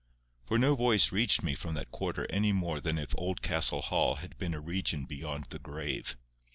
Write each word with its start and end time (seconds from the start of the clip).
For 0.45 0.57
no 0.57 0.73
voice 0.75 1.11
reached 1.11 1.43
me 1.43 1.53
from 1.53 1.75
that 1.75 1.91
quarter 1.91 2.25
any 2.31 2.51
more 2.53 2.79
than 2.81 2.97
if 2.97 3.13
Oldcastle 3.19 3.83
Hall 3.83 4.15
had 4.15 4.35
been 4.39 4.55
a 4.55 4.59
region 4.59 5.05
beyond 5.05 5.43
the 5.51 5.59
grave. 5.59 6.17